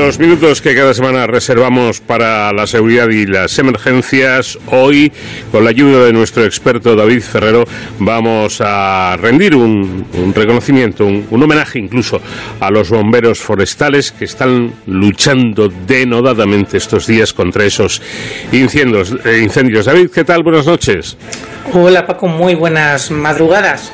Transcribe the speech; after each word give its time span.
los 0.00 0.18
minutos 0.18 0.62
que 0.62 0.74
cada 0.74 0.94
semana 0.94 1.26
reservamos 1.26 2.00
para 2.00 2.52
la 2.54 2.66
seguridad 2.66 3.10
y 3.10 3.26
las 3.26 3.58
emergencias, 3.58 4.58
hoy, 4.68 5.12
con 5.52 5.62
la 5.62 5.70
ayuda 5.70 6.06
de 6.06 6.12
nuestro 6.14 6.42
experto 6.44 6.96
David 6.96 7.20
Ferrero, 7.20 7.64
vamos 7.98 8.62
a 8.64 9.18
rendir 9.20 9.54
un, 9.54 10.06
reconocimiento, 10.34 11.04
un, 11.04 11.42
homenaje 11.42 11.78
incluso 11.78 12.18
a 12.60 12.70
los 12.70 12.88
bomberos 12.88 13.40
forestales 13.40 14.10
que 14.10 14.24
están 14.24 14.72
luchando 14.86 15.70
denodadamente 15.86 16.78
estos 16.78 17.06
días 17.06 17.34
contra 17.34 17.66
esos 17.66 18.00
incendios. 18.52 19.14
Eh, 19.26 19.40
incendios. 19.42 19.84
David, 19.84 20.08
¿qué 20.10 20.24
tal? 20.24 20.42
Buenas 20.42 20.64
noches. 20.64 21.16
Hola 21.66 22.06
Paco, 22.06 22.26
muy 22.26 22.54
buenas 22.54 23.10
madrugadas. 23.10 23.92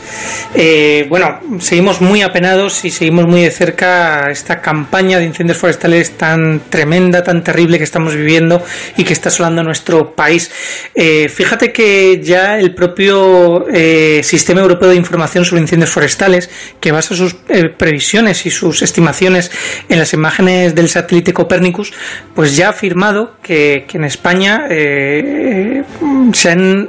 Eh, 0.55 1.05
bueno, 1.11 1.41
seguimos 1.59 2.01
muy 2.01 2.23
apenados 2.23 2.85
y 2.85 2.91
seguimos 2.91 3.27
muy 3.27 3.43
de 3.43 3.51
cerca 3.51 4.31
esta 4.31 4.63
campaña 4.63 5.19
de 5.19 5.25
incendios 5.25 5.59
forestales 5.59 6.17
tan 6.17 6.61
tremenda, 6.71 7.23
tan 7.23 7.45
terrible 7.45 7.77
que 7.77 7.85
estamos 7.85 8.15
viviendo 8.15 8.63
y 8.97 9.05
que 9.05 9.13
está 9.13 9.29
asolando 9.29 9.63
nuestro 9.63 10.15
país. 10.15 10.51
Eh, 10.95 11.29
fíjate 11.29 11.73
que 11.73 12.23
ya 12.23 12.59
el 12.59 12.75
propio 12.75 13.67
eh, 13.69 14.23
Sistema 14.23 14.63
Europeo 14.63 14.89
de 14.89 14.97
Información 14.97 15.45
sobre 15.45 15.61
Incendios 15.61 15.91
Forestales, 15.91 16.49
que 16.81 16.93
basa 16.93 17.15
sus 17.15 17.35
previsiones 17.77 18.47
y 18.47 18.51
sus 18.51 18.81
estimaciones 18.81 19.51
en 19.89 19.99
las 19.99 20.15
imágenes 20.15 20.75
del 20.75 20.89
satélite 20.89 21.35
Copernicus, 21.35 21.93
pues 22.35 22.57
ya 22.57 22.69
ha 22.69 22.71
afirmado 22.71 23.37
que, 23.43 23.85
que 23.87 23.99
en 23.99 24.05
España 24.05 24.67
se 24.69 26.51
han 26.51 26.89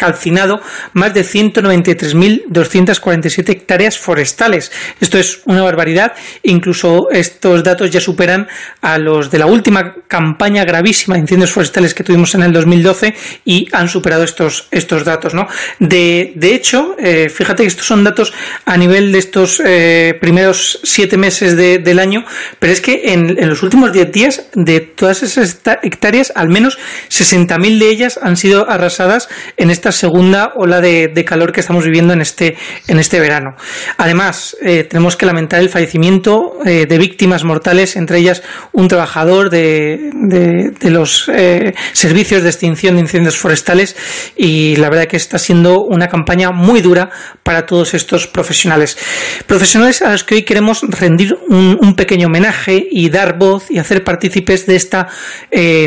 calcinado 0.00 0.60
más 0.94 1.12
de 1.12 1.22
193.247 1.22 3.50
hectáreas 3.50 3.98
forestales. 3.98 4.72
Esto 4.98 5.18
es 5.18 5.42
una 5.44 5.60
barbaridad. 5.60 6.14
Incluso 6.42 7.10
estos 7.10 7.62
datos 7.62 7.90
ya 7.90 8.00
superan 8.00 8.48
a 8.80 8.96
los 8.96 9.30
de 9.30 9.38
la 9.38 9.44
última 9.44 9.96
campaña 10.08 10.64
gravísima 10.64 11.16
de 11.16 11.20
incendios 11.20 11.52
forestales 11.52 11.92
que 11.92 12.02
tuvimos 12.02 12.34
en 12.34 12.44
el 12.44 12.52
2012 12.54 13.14
y 13.44 13.68
han 13.72 13.90
superado 13.90 14.24
estos, 14.24 14.68
estos 14.70 15.04
datos. 15.04 15.34
¿no? 15.34 15.46
De, 15.78 16.32
hecho, 16.40 16.96
eh, 16.98 17.28
fíjate 17.28 17.64
que 17.64 17.68
estos 17.68 17.84
son 17.84 18.02
datos 18.02 18.32
a 18.64 18.78
nivel 18.78 19.12
de 19.12 19.18
estos 19.18 19.60
eh, 19.62 20.16
primeros 20.18 20.80
siete 20.82 21.18
meses 21.18 21.56
del 21.56 21.98
año, 21.98 22.24
pero 22.58 22.72
es 22.72 22.80
que 22.80 23.12
en, 23.12 23.36
los 23.46 23.62
últimos 23.62 23.92
diez 23.92 24.10
días 24.10 24.44
de 24.54 24.80
todas 24.80 25.22
esas 25.22 25.60
hectáreas, 25.82 26.32
al 26.34 26.48
menos 26.48 26.78
60.000 27.10 27.78
de 27.78 27.90
ellas 27.90 28.18
han 28.22 28.38
sido 28.38 28.70
arrasadas 28.70 29.28
en 29.58 29.70
esta 29.70 29.89
segunda 29.92 30.52
ola 30.56 30.80
de, 30.80 31.24
calor 31.26 31.52
que 31.52 31.60
estamos 31.60 31.84
viviendo 31.84 32.12
en 32.12 32.20
este, 32.20 32.56
en 32.86 32.98
este 32.98 33.20
verano. 33.20 33.54
Además, 33.98 34.56
eh, 34.62 34.84
tenemos 34.84 35.16
que 35.16 35.26
lamentar 35.26 35.60
el 35.60 35.68
fallecimiento 35.68 36.58
eh, 36.64 36.86
de 36.86 36.98
víctimas 36.98 37.44
mortales, 37.44 37.96
entre 37.96 38.18
ellas 38.18 38.42
un 38.72 38.88
trabajador 38.88 39.50
de, 39.50 40.10
de, 40.12 40.90
los 40.90 41.30
eh, 41.32 41.74
servicios 41.92 42.42
de 42.42 42.48
extinción 42.48 42.94
de 42.94 43.02
incendios 43.02 43.36
forestales 43.36 43.96
y 44.36 44.76
la 44.76 44.88
verdad 44.88 45.06
que 45.06 45.16
está 45.16 45.38
siendo 45.38 45.82
una 45.82 46.08
campaña 46.08 46.50
muy 46.50 46.80
dura 46.80 47.10
para 47.42 47.66
todos 47.66 47.94
estos 47.94 48.26
profesionales. 48.26 48.98
Profesionales 49.46 50.02
a 50.02 50.10
los 50.10 50.24
que 50.24 50.36
hoy 50.36 50.42
queremos 50.42 50.82
rendir 50.88 51.36
un, 51.48 51.94
pequeño 51.96 52.28
homenaje 52.28 52.86
y 52.90 53.10
dar 53.10 53.36
voz 53.36 53.70
y 53.70 53.78
hacer 53.78 54.04
partícipes 54.04 54.64
de 54.64 54.76
esta 54.76 55.08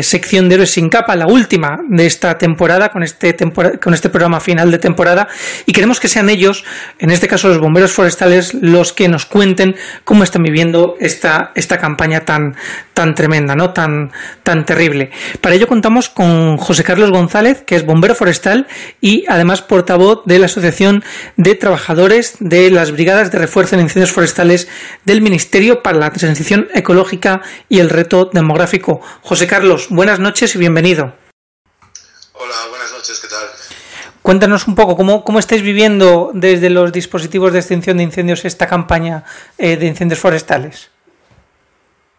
sección 0.02 0.48
de 0.48 0.56
Héroes 0.56 0.70
sin 0.70 0.88
capa, 0.88 1.16
la 1.16 1.26
última 1.26 1.78
de 1.88 2.06
esta 2.06 2.36
temporada, 2.38 2.90
con 2.90 3.02
este, 3.02 3.32
temporada, 3.32 3.78
con 3.78 3.93
este 3.94 4.10
programa 4.10 4.40
final 4.40 4.70
de 4.70 4.78
temporada 4.78 5.28
y 5.66 5.72
queremos 5.72 6.00
que 6.00 6.08
sean 6.08 6.28
ellos, 6.28 6.64
en 6.98 7.10
este 7.10 7.28
caso 7.28 7.48
los 7.48 7.58
bomberos 7.58 7.92
forestales, 7.92 8.54
los 8.54 8.92
que 8.92 9.08
nos 9.08 9.26
cuenten 9.26 9.76
cómo 10.04 10.24
están 10.24 10.42
viviendo 10.42 10.96
esta, 11.00 11.52
esta 11.54 11.78
campaña 11.78 12.20
tan, 12.20 12.56
tan 12.92 13.14
tremenda, 13.14 13.54
¿no? 13.54 13.72
tan, 13.72 14.12
tan 14.42 14.64
terrible. 14.64 15.10
Para 15.40 15.54
ello 15.54 15.66
contamos 15.66 16.08
con 16.08 16.56
José 16.56 16.84
Carlos 16.84 17.10
González, 17.10 17.62
que 17.66 17.76
es 17.76 17.84
bombero 17.84 18.14
forestal 18.14 18.66
y 19.00 19.24
además 19.28 19.62
portavoz 19.62 20.22
de 20.24 20.38
la 20.38 20.46
Asociación 20.46 21.04
de 21.36 21.54
Trabajadores 21.54 22.36
de 22.40 22.70
las 22.70 22.92
Brigadas 22.92 23.30
de 23.30 23.38
Refuerzo 23.38 23.74
en 23.74 23.82
Incendios 23.82 24.12
Forestales 24.12 24.68
del 25.04 25.22
Ministerio 25.22 25.82
para 25.82 25.98
la 25.98 26.10
Transición 26.10 26.68
Ecológica 26.74 27.42
y 27.68 27.80
el 27.80 27.90
Reto 27.90 28.30
Demográfico. 28.32 29.00
José 29.22 29.46
Carlos, 29.46 29.88
buenas 29.90 30.20
noches 30.20 30.54
y 30.54 30.58
bienvenido. 30.58 31.14
Hola, 32.32 32.54
buenas 32.68 32.92
noches, 32.92 33.20
¿qué 33.20 33.28
tal? 33.28 33.48
Cuéntanos 34.24 34.66
un 34.66 34.74
poco 34.74 34.96
cómo, 34.96 35.22
cómo 35.22 35.38
estáis 35.38 35.60
viviendo 35.60 36.30
desde 36.32 36.70
los 36.70 36.90
dispositivos 36.92 37.52
de 37.52 37.58
extinción 37.58 37.98
de 37.98 38.04
incendios 38.04 38.46
esta 38.46 38.66
campaña 38.66 39.22
eh, 39.58 39.76
de 39.76 39.84
incendios 39.84 40.18
forestales. 40.18 40.88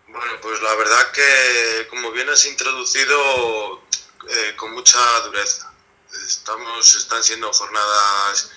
Bueno, 0.10 0.34
pues 0.40 0.62
la 0.62 0.76
verdad 0.76 1.12
que, 1.12 1.88
como 1.90 2.12
bien 2.12 2.30
has 2.30 2.46
introducido, 2.46 3.82
eh, 4.30 4.54
con 4.56 4.76
mucha 4.76 5.00
dureza. 5.22 5.74
Estamos, 6.28 6.96
están 6.96 7.24
siendo 7.24 7.52
jornadas 7.52 8.52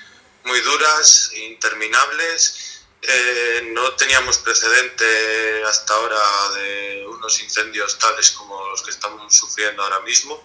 muy 0.44 0.60
duras, 0.60 1.32
interminables. 1.34 2.84
Eh, 3.00 3.70
no 3.72 3.94
teníamos 3.94 4.36
precedente 4.40 5.64
hasta 5.64 5.94
ahora 5.94 6.20
de 6.56 7.06
unos 7.08 7.42
incendios 7.42 7.98
tales 7.98 8.30
como 8.30 8.68
los 8.68 8.82
que 8.82 8.90
estamos 8.90 9.34
sufriendo 9.34 9.82
ahora 9.82 10.00
mismo 10.00 10.38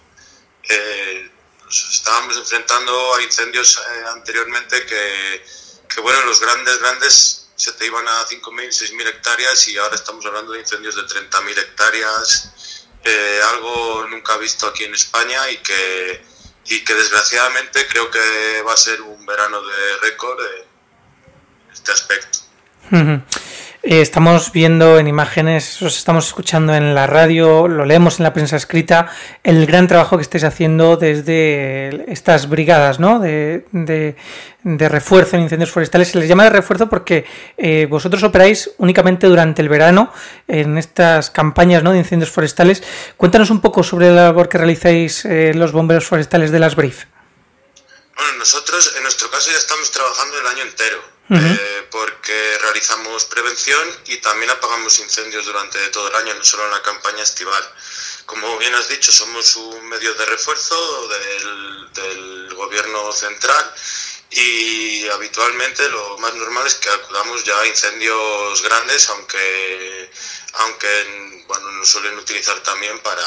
estábamos 1.68 2.36
enfrentando 2.36 3.14
a 3.14 3.22
incendios 3.22 3.76
eh, 3.78 4.04
anteriormente 4.08 4.84
que, 4.86 5.44
que, 5.88 6.00
bueno, 6.00 6.20
los 6.26 6.40
grandes, 6.40 6.78
grandes 6.80 7.48
se 7.56 7.72
te 7.72 7.86
iban 7.86 8.06
a 8.06 8.26
5.000, 8.26 8.68
6.000 8.68 9.06
hectáreas 9.08 9.68
y 9.68 9.78
ahora 9.78 9.94
estamos 9.94 10.24
hablando 10.26 10.52
de 10.52 10.60
incendios 10.60 10.96
de 10.96 11.02
30.000 11.02 11.58
hectáreas, 11.58 12.84
eh, 13.04 13.40
algo 13.50 14.06
nunca 14.08 14.36
visto 14.38 14.66
aquí 14.66 14.84
en 14.84 14.94
España 14.94 15.50
y 15.50 15.58
que, 15.58 16.24
y 16.66 16.84
que 16.84 16.94
desgraciadamente 16.94 17.86
creo 17.88 18.10
que 18.10 18.62
va 18.66 18.72
a 18.72 18.76
ser 18.76 19.00
un 19.02 19.24
verano 19.26 19.62
de 19.62 19.96
récord 19.98 20.40
en 20.40 21.72
este 21.72 21.92
aspecto. 21.92 22.38
Eh, 23.86 24.00
estamos 24.00 24.50
viendo 24.50 24.98
en 24.98 25.08
imágenes, 25.08 25.82
os 25.82 25.98
estamos 25.98 26.28
escuchando 26.28 26.74
en 26.74 26.94
la 26.94 27.06
radio, 27.06 27.68
lo 27.68 27.84
leemos 27.84 28.18
en 28.18 28.22
la 28.22 28.32
prensa 28.32 28.56
escrita, 28.56 29.14
el 29.42 29.66
gran 29.66 29.88
trabajo 29.88 30.16
que 30.16 30.22
estáis 30.22 30.44
haciendo 30.44 30.96
desde 30.96 32.10
estas 32.10 32.48
brigadas 32.48 32.98
¿no? 32.98 33.20
de, 33.20 33.66
de, 33.72 34.88
refuerzo 34.88 35.36
en 35.36 35.42
incendios 35.42 35.70
forestales. 35.70 36.08
Se 36.08 36.18
les 36.18 36.26
llama 36.30 36.44
de 36.44 36.50
refuerzo 36.50 36.88
porque 36.88 37.26
eh, 37.58 37.86
vosotros 37.90 38.22
operáis 38.22 38.70
únicamente 38.78 39.26
durante 39.26 39.60
el 39.60 39.68
verano 39.68 40.10
en 40.48 40.78
estas 40.78 41.28
campañas 41.28 41.82
¿no? 41.82 41.92
de 41.92 41.98
incendios 41.98 42.30
forestales. 42.30 42.82
Cuéntanos 43.18 43.50
un 43.50 43.60
poco 43.60 43.82
sobre 43.82 44.08
la 44.08 44.24
labor 44.24 44.48
que 44.48 44.56
realizáis 44.56 45.26
eh, 45.26 45.52
los 45.54 45.72
bomberos 45.72 46.06
forestales 46.06 46.50
de 46.50 46.58
las 46.58 46.74
BRIF. 46.74 47.04
Bueno, 48.16 48.38
nosotros 48.38 48.94
en 48.96 49.02
nuestro 49.02 49.30
caso 49.30 49.50
ya 49.50 49.58
estamos 49.58 49.90
trabajando 49.90 50.40
el 50.40 50.46
año 50.46 50.62
entero 50.70 51.13
eh, 51.30 51.88
porque 51.90 52.58
realizamos 52.60 53.24
prevención 53.24 53.98
y 54.06 54.18
también 54.18 54.50
apagamos 54.50 54.98
incendios 54.98 55.46
durante 55.46 55.78
todo 55.88 56.08
el 56.08 56.14
año, 56.16 56.34
no 56.34 56.44
solo 56.44 56.66
en 56.66 56.72
la 56.72 56.82
campaña 56.82 57.22
estival. 57.22 57.62
Como 58.26 58.58
bien 58.58 58.74
has 58.74 58.88
dicho, 58.88 59.10
somos 59.10 59.56
un 59.56 59.88
medio 59.88 60.12
de 60.14 60.26
refuerzo 60.26 61.08
del, 61.08 62.54
gobierno 62.54 63.12
central 63.12 63.74
y 64.30 65.06
habitualmente 65.08 65.86
lo 65.90 66.16
más 66.18 66.34
normal 66.34 66.66
es 66.66 66.74
que 66.76 66.88
acudamos 66.88 67.44
ya 67.44 67.58
a 67.60 67.66
incendios 67.66 68.62
grandes, 68.62 69.08
aunque, 69.10 70.10
aunque 70.54 71.44
bueno, 71.46 71.70
nos 71.72 71.88
suelen 71.88 72.16
utilizar 72.16 72.58
también 72.62 72.98
para, 73.00 73.26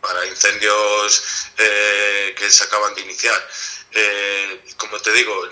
para 0.00 0.26
incendios 0.26 1.22
eh, 1.56 2.34
que 2.36 2.50
se 2.50 2.64
acaban 2.64 2.94
de 2.94 3.02
iniciar. 3.02 3.48
Eh, 3.92 4.64
como 4.76 5.00
te 5.00 5.12
digo, 5.12 5.48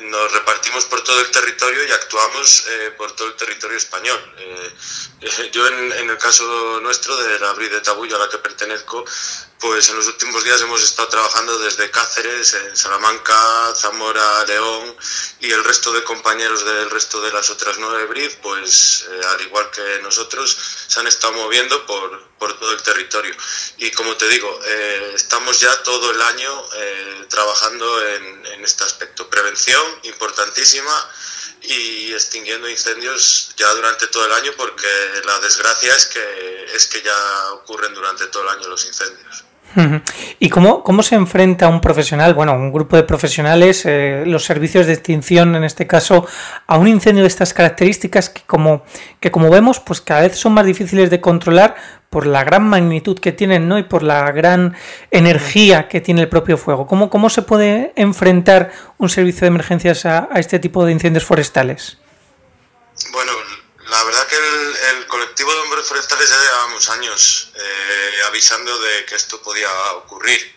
nos 0.00 0.32
repartimos 0.32 0.86
por 0.86 1.02
todo 1.04 1.20
el 1.20 1.30
territorio 1.30 1.86
y 1.86 1.92
actuamos 1.92 2.66
eh, 2.68 2.94
por 2.96 3.12
todo 3.12 3.28
el 3.28 3.34
territorio 3.34 3.76
español. 3.76 4.18
Eh, 4.38 5.50
yo 5.52 5.66
en, 5.66 6.10
el 6.10 6.18
caso 6.18 6.80
nuestro 6.80 7.16
de 7.16 7.38
la 7.38 7.52
Bri 7.52 7.68
de 7.68 7.80
Tabullo 7.80 8.16
a 8.16 8.20
la 8.20 8.28
que 8.28 8.38
pertenezco, 8.38 9.04
pues 9.62 9.88
en 9.90 9.96
los 9.96 10.08
últimos 10.08 10.42
días 10.42 10.60
hemos 10.60 10.82
estado 10.82 11.08
trabajando 11.08 11.56
desde 11.60 11.88
Cáceres, 11.88 12.52
en 12.54 12.76
Salamanca, 12.76 13.72
Zamora, 13.76 14.44
León 14.44 14.96
y 15.38 15.52
el 15.52 15.62
resto 15.62 15.92
de 15.92 16.02
compañeros 16.02 16.64
del 16.64 16.90
resto 16.90 17.22
de 17.22 17.32
las 17.32 17.48
otras 17.48 17.78
nueve 17.78 18.06
BRID, 18.06 18.32
pues 18.42 19.06
al 19.24 19.40
igual 19.42 19.70
que 19.70 20.00
nosotros, 20.02 20.58
se 20.88 20.98
han 20.98 21.06
estado 21.06 21.34
moviendo 21.34 21.86
por, 21.86 22.28
por 22.38 22.58
todo 22.58 22.72
el 22.72 22.82
territorio. 22.82 23.34
Y 23.78 23.92
como 23.92 24.16
te 24.16 24.26
digo, 24.28 24.60
estamos 25.14 25.60
ya 25.60 25.80
todo 25.84 26.10
el 26.10 26.20
año 26.20 26.64
trabajando 27.28 28.06
en, 28.08 28.46
en 28.46 28.64
este 28.64 28.82
aspecto. 28.82 29.30
Prevención 29.30 30.00
importantísima 30.02 31.08
y 31.62 32.12
extinguiendo 32.12 32.68
incendios 32.68 33.54
ya 33.56 33.72
durante 33.74 34.08
todo 34.08 34.26
el 34.26 34.32
año 34.32 34.52
porque 34.56 34.88
la 35.24 35.38
desgracia 35.38 35.94
es 35.94 36.06
que 36.06 36.64
es 36.74 36.86
que 36.88 37.00
ya 37.02 37.52
ocurren 37.52 37.94
durante 37.94 38.26
todo 38.26 38.42
el 38.42 38.48
año 38.48 38.68
los 38.68 38.84
incendios. 38.84 39.44
¿Y 40.38 40.48
cómo, 40.50 40.82
cómo 40.82 41.02
se 41.02 41.14
enfrenta 41.14 41.68
un 41.68 41.80
profesional, 41.80 42.34
bueno, 42.34 42.54
un 42.54 42.72
grupo 42.72 42.96
de 42.96 43.04
profesionales, 43.04 43.84
eh, 43.86 44.24
los 44.26 44.44
servicios 44.44 44.86
de 44.86 44.92
extinción 44.92 45.54
en 45.54 45.64
este 45.64 45.86
caso, 45.86 46.26
a 46.66 46.78
un 46.78 46.88
incendio 46.88 47.22
de 47.22 47.28
estas 47.28 47.54
características 47.54 48.28
que 48.28 48.42
como, 48.42 48.84
que 49.20 49.30
como 49.30 49.50
vemos, 49.50 49.80
pues 49.80 50.00
cada 50.00 50.22
vez 50.22 50.36
son 50.36 50.52
más 50.52 50.66
difíciles 50.66 51.10
de 51.10 51.20
controlar 51.20 51.76
por 52.10 52.26
la 52.26 52.44
gran 52.44 52.64
magnitud 52.64 53.18
que 53.18 53.32
tienen, 53.32 53.68
¿no? 53.68 53.78
Y 53.78 53.84
por 53.84 54.02
la 54.02 54.30
gran 54.32 54.76
energía 55.10 55.88
que 55.88 56.02
tiene 56.02 56.20
el 56.20 56.28
propio 56.28 56.58
fuego. 56.58 56.86
¿Cómo, 56.86 57.08
cómo 57.08 57.30
se 57.30 57.40
puede 57.40 57.92
enfrentar 57.96 58.70
un 58.98 59.08
servicio 59.08 59.42
de 59.42 59.46
emergencias 59.46 60.04
a, 60.04 60.28
a 60.30 60.38
este 60.38 60.58
tipo 60.58 60.84
de 60.84 60.92
incendios 60.92 61.24
forestales? 61.24 61.98
Bueno, 63.12 63.32
la 63.90 64.04
verdad 64.04 64.20
que 64.28 64.36
el, 64.36 65.01
colectivo 65.12 65.52
de 65.52 65.60
hombres 65.60 65.86
forestales 65.86 66.30
ya 66.30 66.40
llevábamos 66.40 66.88
años 66.88 67.52
eh, 67.54 68.22
avisando 68.28 68.80
de 68.80 69.04
que 69.04 69.14
esto 69.14 69.42
podía 69.42 69.68
ocurrir. 69.92 70.56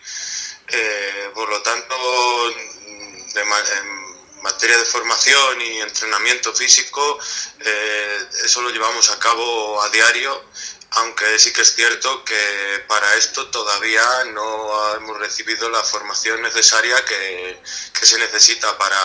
Eh, 0.68 1.30
por 1.34 1.46
lo 1.50 1.60
tanto, 1.60 1.94
en 2.48 4.05
materia 4.46 4.78
de 4.78 4.84
formación 4.84 5.60
y 5.60 5.80
entrenamiento 5.80 6.54
físico, 6.54 7.18
eh, 7.60 8.28
eso 8.44 8.62
lo 8.62 8.70
llevamos 8.70 9.10
a 9.10 9.18
cabo 9.18 9.82
a 9.82 9.88
diario, 9.90 10.32
aunque 10.90 11.38
sí 11.38 11.52
que 11.52 11.62
es 11.62 11.74
cierto 11.74 12.24
que 12.24 12.84
para 12.86 13.08
esto 13.16 13.48
todavía 13.48 14.06
no 14.32 14.94
hemos 14.94 15.18
recibido 15.18 15.68
la 15.68 15.82
formación 15.82 16.42
necesaria 16.42 17.04
que, 17.04 17.60
que 17.92 18.06
se 18.06 18.18
necesita 18.18 18.78
para 18.78 19.02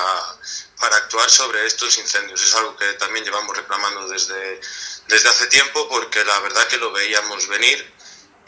para 0.81 0.97
actuar 0.97 1.29
sobre 1.29 1.65
estos 1.67 1.95
incendios. 1.99 2.41
Es 2.41 2.55
algo 2.55 2.75
que 2.75 2.93
también 2.93 3.23
llevamos 3.23 3.55
reclamando 3.55 4.07
desde, 4.07 4.59
desde 5.07 5.29
hace 5.29 5.45
tiempo 5.45 5.87
porque 5.87 6.25
la 6.25 6.39
verdad 6.39 6.67
que 6.67 6.77
lo 6.77 6.91
veíamos 6.91 7.47
venir 7.47 8.00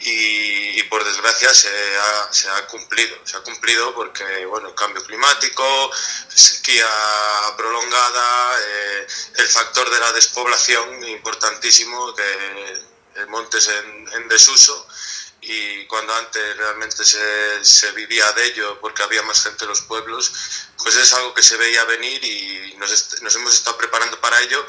y, 0.04 0.82
por 0.84 1.02
desgracia 1.02 1.52
se 1.54 1.68
ha, 2.50 2.66
cumplido. 2.66 3.16
Se 3.24 3.36
ha 3.36 3.40
cumplido 3.40 3.94
porque, 3.94 4.44
bueno, 4.46 4.68
el 4.68 4.74
cambio 4.74 5.02
climático, 5.04 5.90
sequía 6.28 6.88
prolongada, 7.56 8.60
eh, 8.60 9.06
el 9.36 9.46
factor 9.48 9.90
de 9.90 10.00
la 10.00 10.12
despoblación 10.12 11.04
importantísimo, 11.08 12.14
que 12.14 13.24
montes 13.28 13.68
en, 13.68 14.08
en 14.12 14.28
desuso 14.28 14.86
y 15.46 15.84
cuando 15.86 16.14
antes 16.14 16.56
realmente 16.56 17.04
se, 17.04 17.92
vivía 17.92 18.30
de 18.32 18.46
ello 18.46 18.80
porque 18.80 19.02
había 19.02 19.22
más 19.22 19.42
gente 19.42 19.64
en 19.64 19.70
los 19.70 19.82
pueblos, 19.82 20.32
pues 20.78 20.96
es 20.96 21.12
algo 21.12 21.34
que 21.34 21.42
se 21.42 21.56
veía 21.56 21.84
venir 21.84 22.24
y 22.24 22.76
nos 22.78 23.36
hemos 23.36 23.54
estado 23.54 23.76
preparando 23.76 24.18
para 24.20 24.40
ello, 24.40 24.66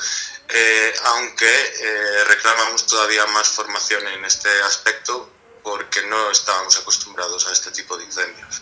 eh, 0.50 0.94
aunque 1.06 1.46
eh, 1.46 2.24
reclamamos 2.28 2.86
todavía 2.86 3.26
más 3.28 3.48
formación 3.50 4.08
en 4.08 4.26
este 4.26 4.50
aspecto 4.66 5.30
porque 5.64 6.02
no 6.08 6.30
estábamos 6.30 6.80
acostumbrados 6.80 7.48
a 7.48 7.52
este 7.52 7.72
tipo 7.72 7.98
de 7.98 8.06
incendios. 8.06 8.62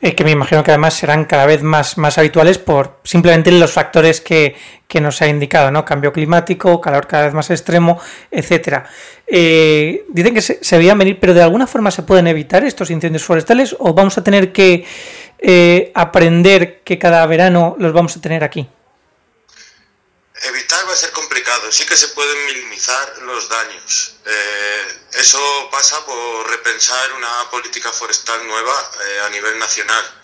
Eh, 0.00 0.14
que 0.14 0.24
me 0.24 0.30
imagino 0.30 0.64
que 0.64 0.70
además 0.70 0.94
serán 0.94 1.26
cada 1.26 1.44
vez 1.44 1.62
más, 1.62 1.98
más 1.98 2.16
habituales 2.16 2.56
por 2.56 2.98
simplemente 3.04 3.52
los 3.52 3.70
factores 3.70 4.22
que, 4.22 4.56
que 4.86 5.02
nos 5.02 5.20
ha 5.20 5.28
indicado, 5.28 5.70
¿no? 5.70 5.84
Cambio 5.84 6.14
climático, 6.14 6.80
calor 6.80 7.06
cada 7.06 7.24
vez 7.24 7.34
más 7.34 7.50
extremo, 7.50 8.00
etcétera. 8.30 8.88
Eh, 9.26 10.06
dicen 10.08 10.32
que 10.32 10.40
se, 10.40 10.64
se, 10.64 10.78
veían 10.78 10.96
venir, 10.96 11.18
pero 11.20 11.34
de 11.34 11.42
alguna 11.42 11.66
forma 11.66 11.90
se 11.90 12.04
pueden 12.04 12.26
evitar 12.26 12.64
estos 12.64 12.90
incendios 12.90 13.22
forestales 13.22 13.76
o 13.78 13.92
vamos 13.92 14.16
a 14.16 14.24
tener 14.24 14.50
que 14.50 14.86
eh, 15.38 15.92
aprender 15.94 16.80
que 16.82 16.98
cada 16.98 17.24
verano 17.26 17.76
los 17.78 17.92
vamos 17.92 18.16
a 18.16 18.20
tener 18.22 18.42
aquí. 18.42 18.66
Evitar 20.42 20.88
va 20.88 20.92
a 20.92 20.96
ser 20.96 21.10
complicado, 21.10 21.72
sí 21.72 21.84
que 21.84 21.96
se 21.96 22.08
pueden 22.08 22.46
minimizar 22.46 23.18
los 23.22 23.48
daños. 23.48 24.12
Eh, 24.24 25.00
eso 25.14 25.68
pasa 25.70 26.04
por 26.04 26.48
repensar 26.48 27.12
una 27.14 27.50
política 27.50 27.90
forestal 27.90 28.46
nueva 28.46 28.92
eh, 29.04 29.20
a 29.26 29.30
nivel 29.30 29.58
nacional. 29.58 30.22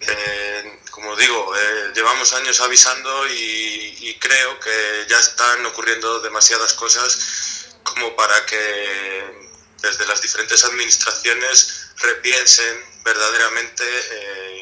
Eh, 0.00 0.80
como 0.90 1.16
digo, 1.16 1.52
llevamos 1.94 2.32
años 2.34 2.60
avisando 2.60 3.26
y, 3.28 4.16
creo 4.20 4.58
que 4.58 5.06
ya 5.08 5.18
están 5.18 5.64
ocurriendo 5.66 6.18
demasiadas 6.20 6.74
cosas 6.74 7.70
como 7.84 8.16
para 8.16 8.44
que 8.46 9.48
desde 9.80 10.06
las 10.06 10.20
diferentes 10.20 10.64
administraciones 10.64 11.92
repiensen 11.98 12.84
verdaderamente 13.04 13.84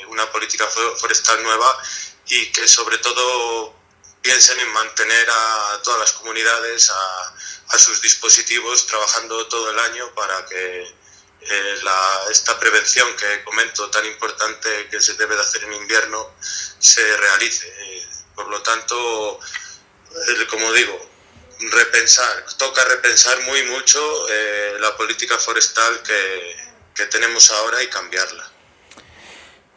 una 0.08 0.30
política 0.30 0.66
forestal 0.98 1.42
nueva 1.42 1.82
y 2.28 2.52
que 2.52 2.68
sobre 2.68 2.98
todo 2.98 3.75
piensen 4.26 4.58
en 4.58 4.72
mantener 4.72 5.30
a 5.30 5.80
todas 5.84 6.00
las 6.00 6.12
comunidades, 6.12 6.90
a, 6.90 7.78
sus 7.78 8.00
dispositivos, 8.00 8.86
trabajando 8.86 9.46
todo 9.46 9.70
el 9.70 9.78
año 9.78 10.12
para 10.14 10.44
que 10.46 10.82
eh, 11.40 11.80
esta 12.30 12.58
prevención 12.58 13.06
que 13.16 13.44
comento 13.44 13.88
tan 13.90 14.04
importante 14.06 14.88
que 14.90 15.00
se 15.00 15.14
debe 15.14 15.36
de 15.36 15.42
hacer 15.42 15.62
en 15.62 15.74
invierno 15.74 16.34
se 16.40 17.16
realice. 17.18 17.68
Eh, 17.68 18.08
por 18.34 18.48
lo 18.48 18.60
tanto, 18.62 19.38
como 20.50 20.72
digo, 20.72 20.98
repensar, 21.70 22.46
toca 22.56 22.84
repensar 22.86 23.40
muy 23.42 23.62
mucho 23.64 24.00
eh, 24.28 24.76
la 24.80 24.96
política 24.96 25.38
forestal 25.38 26.02
que 26.02 27.06
tenemos 27.06 27.50
ahora 27.50 27.80
y 27.82 27.88
cambiarla. 27.88 28.55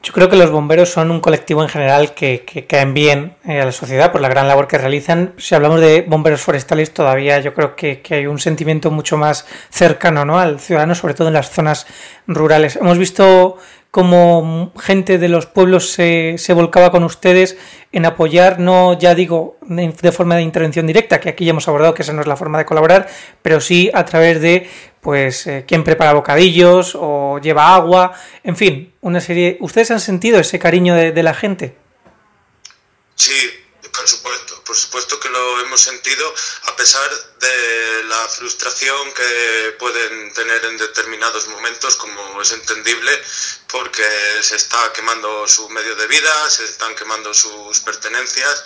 Yo 0.01 0.13
creo 0.13 0.29
que 0.29 0.37
los 0.37 0.49
bomberos 0.49 0.89
son 0.89 1.11
un 1.11 1.19
colectivo 1.19 1.61
en 1.61 1.67
general 1.67 2.13
que, 2.13 2.45
que 2.45 2.65
caen 2.65 2.93
bien 2.93 3.35
eh, 3.43 3.59
a 3.59 3.65
la 3.65 3.71
sociedad 3.73 4.13
por 4.13 4.21
la 4.21 4.29
gran 4.29 4.47
labor 4.47 4.65
que 4.65 4.77
realizan. 4.77 5.33
Si 5.37 5.55
hablamos 5.55 5.81
de 5.81 6.03
bomberos 6.03 6.39
forestales, 6.39 6.93
todavía 6.93 7.41
yo 7.41 7.53
creo 7.53 7.75
que, 7.75 8.01
que, 8.01 8.15
hay 8.15 8.25
un 8.25 8.39
sentimiento 8.39 8.91
mucho 8.91 9.17
más 9.17 9.45
cercano 9.69 10.23
¿no? 10.23 10.39
al 10.39 10.61
ciudadano, 10.61 10.95
sobre 10.95 11.15
todo 11.15 11.27
en 11.27 11.33
las 11.33 11.49
zonas 11.49 11.85
rurales. 12.27 12.77
Hemos 12.77 12.97
visto 12.97 13.57
cómo 13.91 14.71
gente 14.79 15.17
de 15.17 15.29
los 15.29 15.45
pueblos 15.47 15.89
se, 15.89 16.35
se 16.37 16.53
volcaba 16.53 16.91
con 16.91 17.03
ustedes 17.03 17.57
en 17.91 18.05
apoyar, 18.05 18.59
no 18.59 18.97
ya 18.97 19.15
digo 19.15 19.57
de 19.61 20.11
forma 20.11 20.35
de 20.35 20.43
intervención 20.43 20.85
directa, 20.85 21.19
que 21.19 21.29
aquí 21.29 21.45
ya 21.45 21.51
hemos 21.51 21.67
abordado 21.67 21.93
que 21.93 22.03
esa 22.03 22.13
no 22.13 22.21
es 22.21 22.27
la 22.27 22.37
forma 22.37 22.59
de 22.59 22.65
colaborar, 22.65 23.09
pero 23.41 23.59
sí 23.59 23.89
a 23.93 24.05
través 24.05 24.41
de 24.41 24.69
pues 25.01 25.47
eh, 25.47 25.65
quién 25.67 25.83
prepara 25.83 26.13
bocadillos 26.13 26.95
o 26.99 27.39
lleva 27.39 27.73
agua, 27.73 28.13
en 28.43 28.55
fin, 28.55 28.93
una 29.01 29.21
serie. 29.21 29.57
¿Ustedes 29.61 29.91
han 29.91 29.99
sentido 30.01 30.39
ese 30.39 30.59
cariño 30.59 30.93
de, 30.93 31.11
de 31.11 31.23
la 31.23 31.33
gente? 31.33 31.75
Sí, 33.15 33.33
por 33.81 34.07
supuesto, 34.07 34.61
por 34.65 34.75
supuesto 34.75 35.19
que 35.19 35.29
lo 35.29 35.58
hemos 35.69 35.81
sentido, 35.81 36.33
a 36.63 36.75
pesar 36.75 37.09
de 37.39 38.03
la 38.05 38.27
frustración 38.27 39.13
que 39.13 39.75
pueden 39.77 40.33
tener 40.33 40.65
en 40.65 40.77
determinados 40.79 41.47
momentos, 41.47 41.95
como 41.95 42.41
es 42.41 42.51
entendible, 42.53 43.11
porque 43.67 44.03
se 44.41 44.55
está 44.55 44.91
quemando 44.93 45.47
su 45.47 45.69
medio 45.69 45.95
de 45.95 46.07
vida, 46.07 46.49
se 46.49 46.65
están 46.65 46.95
quemando 46.95 47.35
sus 47.35 47.81
pertenencias 47.81 48.63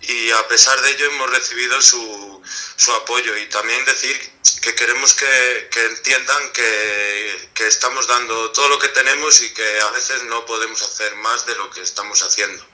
y 0.00 0.32
a 0.32 0.48
pesar 0.48 0.80
de 0.80 0.90
ello 0.90 1.06
hemos 1.06 1.30
recibido 1.30 1.80
su, 1.80 2.42
su 2.74 2.92
apoyo. 2.94 3.36
Y 3.36 3.48
también 3.48 3.84
decir 3.84 4.32
que 4.60 4.74
queremos 4.74 5.14
que, 5.14 5.68
que 5.70 5.84
entiendan 5.86 6.52
que, 6.52 7.50
que, 7.54 7.66
estamos 7.66 8.06
dando 8.06 8.52
todo 8.52 8.68
lo 8.68 8.78
que 8.78 8.88
tenemos 8.88 9.40
y 9.42 9.54
que 9.54 9.80
a 9.80 9.90
veces 9.90 10.22
no 10.24 10.44
podemos 10.44 10.82
hacer 10.82 11.14
más 11.16 11.46
de 11.46 11.54
lo 11.56 11.70
que 11.70 11.80
estamos 11.80 12.22
haciendo 12.22 12.64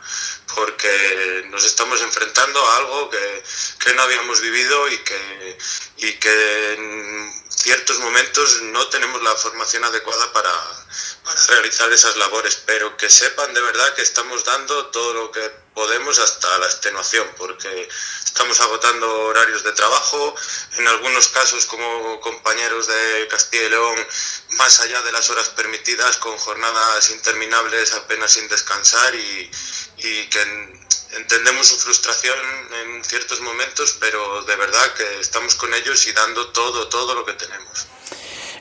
porque 0.55 1.45
nos 1.51 1.65
estamos 1.65 2.01
enfrentando 2.01 2.65
a 2.65 2.77
algo 2.77 3.11
que, 3.11 3.43
que 3.79 3.93
no 3.95 4.03
habíamos 4.03 4.41
vivido 4.41 4.89
y 4.89 4.99
que, 4.99 5.59
y 5.99 6.13
que 6.15 6.73
en 6.73 7.45
ciertos 7.49 7.99
momentos 8.01 8.63
no 8.63 8.89
tenemos 8.89 9.23
la 9.23 9.35
formación 9.37 9.85
adecuada 9.85 10.33
para, 10.33 10.86
para 11.25 11.41
realizar 11.47 11.93
esas 11.93 12.17
labores, 12.17 12.57
pero 12.67 12.97
que 12.97 13.11
sepan 13.11 13.53
de 13.55 13.61
verdad 13.61 13.95
que 13.95 14.03
estamos 14.03 14.45
dando 14.45 14.87
todo 14.87 15.15
lo 15.15 15.33
que 15.33 15.67
podemos 15.77 16.19
hasta 16.19 16.59
la 16.59 16.67
extenuación, 16.67 17.29
porque 17.37 17.89
estamos 18.25 18.59
agotando 18.61 19.25
horarios 19.25 19.63
de 19.63 19.73
trabajo, 19.73 20.35
en 20.79 20.89
algunos 20.89 21.29
casos 21.29 21.67
como 21.67 22.21
compañeros 22.21 22.87
de 22.87 23.29
Castilla 23.29 23.65
y 23.65 23.69
León, 23.69 24.07
más 24.53 24.81
allá 24.81 25.03
de 25.03 25.13
las 25.13 25.29
horas 25.29 25.51
permitidas, 25.51 26.17
con 26.17 26.37
jornadas 26.39 27.11
interminables 27.11 27.93
apenas 27.93 28.33
sin 28.33 28.49
descansar 28.49 29.15
y, 29.15 29.51
que 29.99 30.77
entendemos 31.13 31.67
su 31.67 31.79
frustración 31.79 32.39
en 32.73 33.05
ciertos 33.05 33.41
momentos, 33.41 33.97
pero 34.01 34.43
de 34.45 34.57
verdad 34.57 34.95
que 34.95 35.21
estamos 35.21 35.55
con 35.57 35.73
ellos 35.75 36.07
y 36.07 36.13
dando 36.13 36.49
todo, 36.49 36.89
todo 36.89 37.15
lo 37.15 37.25
que 37.25 37.33
tenemos. 37.35 37.87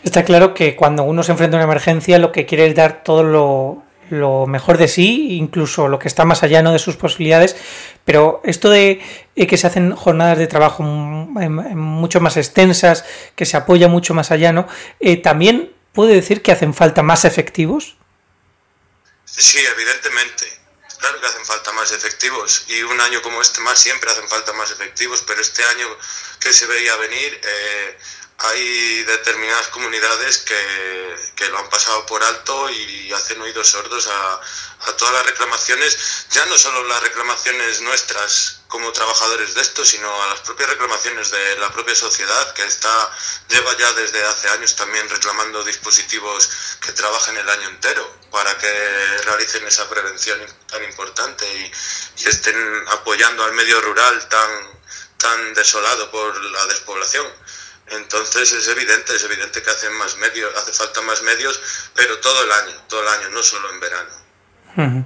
Está 0.06 0.24
claro 0.24 0.54
que 0.54 0.76
cuando 0.76 1.02
uno 1.02 1.24
se 1.24 1.32
enfrenta 1.32 1.58
a 1.58 1.60
una 1.60 1.66
emergencia 1.66 2.20
lo 2.20 2.32
que 2.32 2.46
quiere 2.46 2.68
es 2.68 2.76
dar 2.76 3.04
todo 3.04 3.24
lo, 3.24 4.46
mejor 4.46 4.78
de 4.78 4.88
sí, 4.88 5.36
incluso 5.36 5.88
lo 5.88 5.98
que 5.98 6.08
está 6.08 6.26
más 6.26 6.44
allá 6.44 6.62
¿no? 6.62 6.72
de 6.72 6.78
sus 6.78 6.96
posibilidades, 6.96 7.56
pero 8.06 8.40
esto 8.46 8.70
de 8.70 9.02
que 9.36 9.58
se 9.58 9.66
hacen 9.66 9.96
jornadas 9.96 10.38
de 10.38 10.46
trabajo 10.46 10.84
mucho 10.84 12.22
más 12.22 12.38
extensas, 12.38 13.04
que 13.36 13.48
se 13.48 13.58
apoya 13.58 13.88
mucho 13.88 14.14
más 14.14 14.30
allá, 14.30 14.54
¿no? 14.54 14.68
Eh, 15.00 15.18
¿También 15.18 15.74
puede 15.92 16.14
decir 16.14 16.44
que 16.44 16.52
hacen 16.52 16.76
falta 16.76 17.02
más 17.02 17.26
efectivos? 17.26 17.98
Sí, 19.26 19.58
evidentemente. 19.58 20.46
Claro 21.00 21.20
que 21.20 21.26
hacen 21.26 21.46
falta 21.46 21.72
más 21.74 21.92
efectivos 21.92 22.66
y 22.70 22.84
un 22.84 23.02
año 23.02 23.24
como 23.24 23.42
este 23.42 23.60
más 23.62 23.80
siempre 23.80 24.12
hacen 24.12 24.28
falta 24.30 24.54
más 24.54 24.70
efectivos, 24.72 25.24
pero 25.28 25.42
este 25.42 25.64
año 25.64 25.88
que 26.40 26.54
se 26.54 26.68
veía 26.68 26.96
venir 26.98 27.42
eh, 27.44 27.98
hay 28.38 29.04
determinadas 29.04 29.68
comunidades 29.70 30.40
que, 30.40 31.16
que, 31.36 31.48
lo 31.50 31.58
han 31.58 31.70
pasado 31.70 32.06
por 32.06 32.22
alto 32.22 32.70
y 32.70 33.12
hacen 33.14 33.42
oídos 33.42 33.70
sordos 33.70 34.08
a, 34.08 34.42
a, 34.88 34.98
todas 34.98 35.14
las 35.14 35.26
reclamaciones, 35.26 36.28
ya 36.32 36.46
no 36.48 36.58
solo 36.58 36.84
las 36.84 37.02
reclamaciones 37.02 37.82
nuestras 37.82 38.62
como 38.68 38.92
trabajadores 38.92 39.56
de 39.56 39.62
esto, 39.62 39.86
sino 39.86 40.24
a 40.24 40.28
las 40.28 40.42
propias 40.42 40.70
reclamaciones 40.70 41.32
de 41.32 41.58
la 41.60 41.72
propia 41.72 41.96
sociedad 41.96 42.54
que 42.54 42.64
está 42.64 43.12
lleva 43.48 43.78
ya 43.78 43.94
desde 43.94 44.22
hace 44.26 44.50
años 44.50 44.76
también 44.76 45.08
reclamando 45.10 45.64
dispositivos 45.64 46.50
que 46.82 46.92
trabajen 46.92 47.38
el 47.38 47.50
año 47.50 47.70
entero 47.70 48.20
para 48.32 48.58
que 48.58 49.18
realicen 49.24 49.66
esa 49.66 49.88
prevención 49.88 50.40
tan 50.68 50.84
importante 50.84 51.46
y, 51.48 51.72
y 52.18 52.28
estén 52.28 52.58
apoyando 52.90 53.46
al 53.46 53.54
medio 53.54 53.80
rural 53.80 54.28
tan 54.28 54.76
tan 55.18 55.54
desolado 55.54 56.12
por 56.12 56.44
la 56.44 56.66
despoblación. 56.68 57.26
Entonces 57.88 58.52
es 58.52 58.68
evidente, 58.68 59.16
es 59.16 59.24
evidente 59.24 59.62
que 59.62 59.70
hacen 59.70 59.94
más 59.94 60.18
medios, 60.18 60.56
hace 60.56 60.74
falta 60.74 61.02
más 61.02 61.22
medios, 61.22 61.62
pero 61.94 62.18
todo 62.20 62.44
el 62.44 62.52
año, 62.52 62.82
todo 62.88 63.02
el 63.02 63.08
año, 63.08 63.30
no 63.30 63.44
solo 63.44 63.70
en 63.72 63.80
verano. 63.80 65.06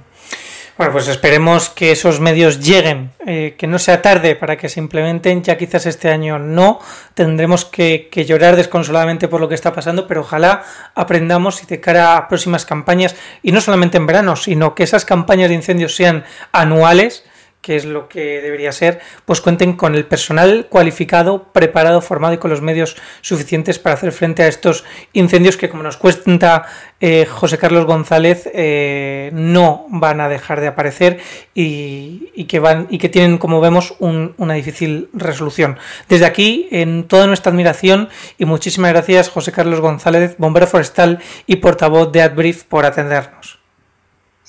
Bueno, 0.80 0.94
pues 0.94 1.08
esperemos 1.08 1.68
que 1.68 1.92
esos 1.92 2.20
medios 2.20 2.58
lleguen, 2.58 3.12
eh, 3.26 3.54
que 3.58 3.66
no 3.66 3.78
sea 3.78 4.00
tarde 4.00 4.34
para 4.34 4.56
que 4.56 4.70
se 4.70 4.80
implementen, 4.80 5.42
ya 5.42 5.58
quizás 5.58 5.84
este 5.84 6.08
año 6.08 6.38
no, 6.38 6.80
tendremos 7.12 7.66
que, 7.66 8.08
que, 8.10 8.24
llorar 8.24 8.56
desconsoladamente 8.56 9.28
por 9.28 9.42
lo 9.42 9.48
que 9.50 9.54
está 9.54 9.74
pasando, 9.74 10.06
pero 10.06 10.22
ojalá 10.22 10.64
aprendamos 10.94 11.62
y 11.62 11.66
de 11.66 11.80
cara 11.80 12.16
a 12.16 12.28
próximas 12.28 12.64
campañas, 12.64 13.14
y 13.42 13.52
no 13.52 13.60
solamente 13.60 13.98
en 13.98 14.06
verano, 14.06 14.36
sino 14.36 14.74
que 14.74 14.84
esas 14.84 15.04
campañas 15.04 15.50
de 15.50 15.56
incendios 15.56 15.94
sean 15.94 16.24
anuales, 16.50 17.24
que 17.60 17.76
es 17.76 17.84
lo 17.84 18.08
que 18.08 18.40
debería 18.40 18.72
ser, 18.72 19.00
pues 19.26 19.40
cuenten 19.40 19.74
con 19.74 19.94
el 19.94 20.06
personal 20.06 20.66
cualificado, 20.68 21.52
preparado, 21.52 22.00
formado 22.00 22.34
y 22.34 22.38
con 22.38 22.50
los 22.50 22.62
medios 22.62 22.96
suficientes 23.20 23.78
para 23.78 23.94
hacer 23.94 24.12
frente 24.12 24.42
a 24.42 24.48
estos 24.48 24.84
incendios 25.12 25.56
que, 25.56 25.68
como 25.68 25.82
nos 25.82 25.98
cuenta 25.98 26.66
eh, 27.00 27.26
José 27.26 27.58
Carlos 27.58 27.84
González, 27.84 28.48
eh, 28.54 29.30
no 29.34 29.86
van 29.88 30.20
a 30.20 30.28
dejar 30.28 30.60
de 30.60 30.68
aparecer 30.68 31.20
y, 31.54 32.44
que 32.44 32.60
van 32.60 32.86
y 32.90 32.98
que 32.98 33.08
tienen, 33.08 33.38
como 33.38 33.60
vemos, 33.60 33.94
un, 33.98 34.34
una 34.38 34.54
difícil 34.54 35.10
resolución. 35.12 35.78
Desde 36.08 36.24
aquí, 36.24 36.68
en 36.70 37.06
toda 37.08 37.26
nuestra 37.26 37.52
admiración 37.52 38.08
y 38.38 38.46
muchísimas 38.46 38.92
gracias, 38.92 39.28
José 39.28 39.52
Carlos 39.52 39.80
González, 39.80 40.36
bombero 40.38 40.66
forestal 40.66 41.22
y 41.46 41.56
portavoz 41.56 42.10
de 42.10 42.22
AdBrief, 42.22 42.64
por 42.64 42.86
atendernos. 42.86 43.60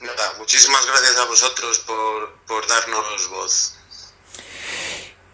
Nada, 0.01 0.34
muchísimas 0.39 0.86
gracias 0.88 1.18
a 1.18 1.25
vosotros 1.25 1.80
por, 1.80 2.40
voz. 3.29 3.77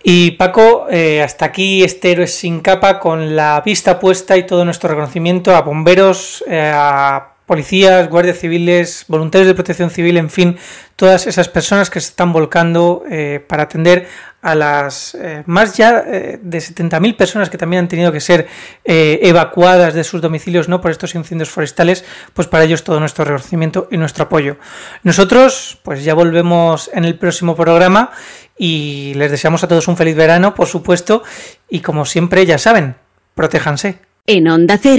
Y 0.04 0.32
Paco, 0.32 0.88
eh, 0.90 1.22
hasta 1.22 1.46
aquí 1.46 1.84
este 1.84 2.12
Héroes 2.12 2.34
sin 2.34 2.62
capa 2.62 3.00
con 3.00 3.36
la 3.36 3.62
vista 3.66 4.00
puesta 4.00 4.38
y 4.38 4.46
todo 4.46 4.64
nuestro 4.64 4.90
reconocimiento 4.90 5.56
a 5.56 5.62
bomberos, 5.62 6.44
eh, 6.48 6.72
a 6.74 7.37
policías, 7.48 8.10
guardias 8.10 8.38
civiles, 8.38 9.06
voluntarios 9.08 9.48
de 9.48 9.56
protección 9.56 9.90
civil, 9.90 10.18
en 10.18 10.30
fin, 10.30 10.58
todas 10.98 11.28
esas 11.28 11.48
personas 11.48 11.90
que 11.90 12.02
se 12.02 12.10
están 12.10 12.34
volcando 12.34 13.04
eh, 13.10 13.44
para 13.48 13.64
atender 13.64 14.08
a 14.42 14.54
las 14.54 15.16
eh, 15.16 15.44
más 15.46 15.76
ya 15.78 16.04
eh, 16.06 16.40
de 16.42 16.58
70.000 16.58 17.16
personas 17.16 17.50
que 17.50 17.58
también 17.58 17.84
han 17.84 17.88
tenido 17.88 18.12
que 18.12 18.20
ser 18.20 18.48
evacuadas 18.84 19.94
de 19.94 20.04
sus 20.04 20.22
domicilios 20.22 20.68
no 20.68 20.82
por 20.82 20.92
estos 20.92 21.16
incendios 21.16 21.50
forestales, 21.50 22.04
pues 22.34 22.48
para 22.48 22.66
ellos 22.66 22.84
todo 22.84 23.00
nuestro 23.00 23.24
reconocimiento 23.24 23.88
y 23.90 23.98
nuestro 23.98 24.26
apoyo. 24.26 24.58
Nosotros, 25.04 25.80
pues 25.84 26.04
ya 26.04 26.14
volvemos 26.14 26.92
en 26.94 27.06
el 27.06 27.18
próximo 27.18 27.56
programa 27.56 28.12
y 28.58 29.14
les 29.16 29.32
deseamos 29.32 29.64
a 29.64 29.70
todos 29.70 29.88
un 29.88 29.96
feliz 29.96 30.18
verano, 30.18 30.54
por 30.54 30.68
supuesto, 30.68 31.24
y 31.70 31.80
como 31.80 32.04
siempre 32.04 32.46
ya 32.46 32.58
saben, 32.58 32.96
protéjanse. 33.36 34.00
En 34.26 34.50
Onda 34.50 34.78
Cero. 34.78 34.96